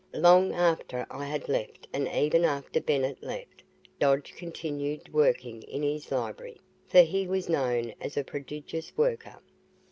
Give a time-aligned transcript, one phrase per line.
[0.15, 3.61] Long after I had left and even after Bennett left,
[3.99, 9.35] Dodge continued working in his library, for he was known as a prodigious worker.